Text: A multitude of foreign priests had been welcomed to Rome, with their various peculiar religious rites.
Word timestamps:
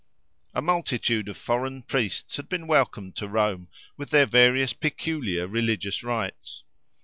A 0.55 0.63
multitude 0.63 1.29
of 1.29 1.37
foreign 1.37 1.83
priests 1.83 2.37
had 2.37 2.49
been 2.49 2.65
welcomed 2.65 3.15
to 3.17 3.27
Rome, 3.27 3.67
with 3.97 4.09
their 4.09 4.25
various 4.25 4.73
peculiar 4.73 5.45
religious 5.45 6.01
rites. 6.01 6.63